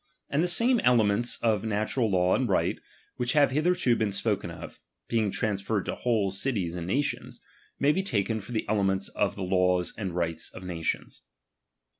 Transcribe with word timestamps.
And 0.31 0.41
the 0.41 0.47
same 0.47 0.79
elements 0.79 1.37
of 1.43 1.63
natural 1.63 2.09
law 2.09 2.33
and 2.33 2.49
right, 2.49 2.79
which 3.17 3.33
have 3.33 3.51
hitherto 3.51 3.95
been 3.95 4.11
spoken 4.11 4.49
of, 4.49 4.79
being 5.07 5.29
transferred 5.29 5.85
to 5.85 5.93
whole 5.93 6.31
cities 6.31 6.73
and 6.73 6.87
nations, 6.87 7.39
may 7.77 7.91
be 7.91 8.01
taken 8.01 8.39
for 8.39 8.51
the 8.51 8.67
elements 8.67 9.09
of 9.09 9.35
the 9.35 9.43
laws 9.43 9.93
and 9.95 10.15
right 10.15 10.41
of 10.55 10.63
nations. 10.63 11.21